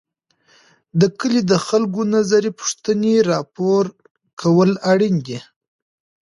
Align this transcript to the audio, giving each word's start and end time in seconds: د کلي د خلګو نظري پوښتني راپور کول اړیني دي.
د 0.99 1.01
کلي 1.19 1.41
د 1.51 1.53
خلګو 1.67 2.01
نظري 2.15 2.51
پوښتني 2.59 3.15
راپور 3.31 3.83
کول 4.41 4.71
اړیني 4.91 5.21
دي. 5.27 5.39